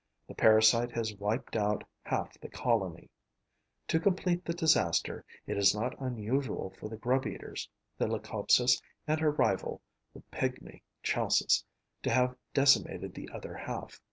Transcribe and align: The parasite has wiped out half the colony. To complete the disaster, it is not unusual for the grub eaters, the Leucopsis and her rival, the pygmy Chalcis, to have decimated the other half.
The 0.27 0.33
parasite 0.33 0.91
has 0.93 1.13
wiped 1.17 1.55
out 1.55 1.83
half 2.01 2.33
the 2.39 2.49
colony. 2.49 3.11
To 3.89 3.99
complete 3.99 4.43
the 4.43 4.53
disaster, 4.53 5.23
it 5.45 5.57
is 5.57 5.75
not 5.75 5.93
unusual 6.01 6.71
for 6.79 6.89
the 6.89 6.97
grub 6.97 7.27
eaters, 7.27 7.69
the 7.99 8.07
Leucopsis 8.07 8.81
and 9.05 9.19
her 9.19 9.29
rival, 9.29 9.79
the 10.15 10.21
pygmy 10.33 10.81
Chalcis, 11.03 11.63
to 12.01 12.09
have 12.09 12.35
decimated 12.51 13.13
the 13.13 13.29
other 13.31 13.53
half. 13.53 13.99